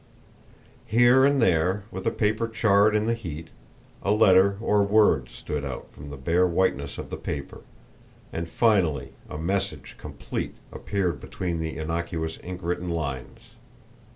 Here 0.87 1.25
and 1.25 1.39
there, 1.39 1.83
where 1.91 2.01
the 2.01 2.09
paper 2.09 2.47
charred 2.47 2.95
in 2.95 3.05
the 3.05 3.13
heat, 3.13 3.49
a 4.01 4.09
letter 4.09 4.57
or 4.59 4.81
word 4.81 5.29
stood 5.29 5.63
out 5.63 5.91
from 5.91 6.07
the 6.07 6.17
bare 6.17 6.47
whiteness 6.47 6.97
of 6.97 7.11
the 7.11 7.17
paper, 7.17 7.61
and 8.33 8.49
finally, 8.49 9.13
a 9.29 9.37
message 9.37 9.97
complete 9.99 10.55
appeared 10.71 11.19
between 11.21 11.59
the 11.59 11.77
innocuous 11.77 12.39
ink 12.41 12.61
written 12.63 12.89
lines. 12.89 13.41